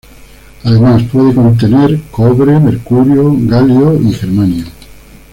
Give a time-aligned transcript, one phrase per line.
[0.63, 4.65] Además puede contener cobre, mercurio, galio y germanio.